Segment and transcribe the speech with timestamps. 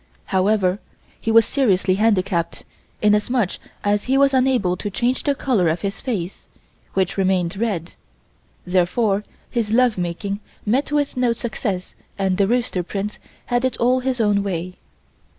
[0.33, 0.79] However,
[1.21, 2.65] he was seriously handicapped
[3.03, 6.47] inasmuch as he was unable to change the color of his face,
[6.95, 7.93] which remained red,
[8.65, 13.99] therefore his love making met with no success and the rooster prince had it all
[13.99, 14.79] his own way.